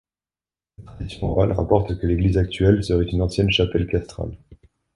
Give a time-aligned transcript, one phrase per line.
[0.79, 4.35] La tradition orale rapporte que l'église actuelle serait une ancienne chapelle castrale.